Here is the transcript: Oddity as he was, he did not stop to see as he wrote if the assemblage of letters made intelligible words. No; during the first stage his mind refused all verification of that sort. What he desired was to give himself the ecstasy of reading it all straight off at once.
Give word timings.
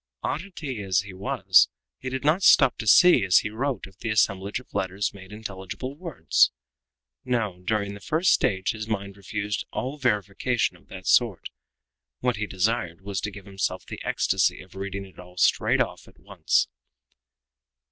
Oddity 0.23 0.81
as 0.81 1.01
he 1.01 1.13
was, 1.13 1.69
he 1.99 2.09
did 2.09 2.23
not 2.25 2.41
stop 2.41 2.75
to 2.79 2.87
see 2.87 3.23
as 3.23 3.41
he 3.45 3.51
wrote 3.51 3.85
if 3.85 3.99
the 3.99 4.09
assemblage 4.09 4.59
of 4.59 4.73
letters 4.73 5.13
made 5.13 5.31
intelligible 5.31 5.95
words. 5.95 6.49
No; 7.23 7.61
during 7.61 7.93
the 7.93 7.99
first 7.99 8.31
stage 8.31 8.71
his 8.71 8.87
mind 8.87 9.15
refused 9.15 9.63
all 9.71 9.99
verification 9.99 10.75
of 10.75 10.87
that 10.87 11.05
sort. 11.05 11.51
What 12.19 12.37
he 12.37 12.47
desired 12.47 13.01
was 13.01 13.21
to 13.21 13.29
give 13.31 13.45
himself 13.45 13.85
the 13.85 14.01
ecstasy 14.03 14.59
of 14.63 14.73
reading 14.73 15.05
it 15.05 15.19
all 15.19 15.37
straight 15.37 15.79
off 15.81 16.07
at 16.07 16.17
once. 16.17 16.67